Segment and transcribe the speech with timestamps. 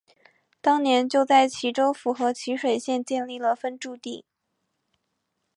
[0.61, 4.25] 当年就在沂州府和沂水县建立了分驻地。